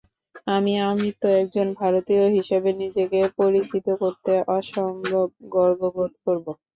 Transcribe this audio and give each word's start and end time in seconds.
আমি 0.47 0.73
আমৃত্যু 0.83 1.27
একজন 1.41 1.67
ভারতীয় 1.75 2.23
হিসেবে 2.37 2.69
নিজেকে 2.81 3.19
পরিচিত 3.39 3.87
করতে 4.01 4.31
অসম্ভব 4.55 5.25
গর্ববোধ 5.53 6.13
করব। 6.25 6.45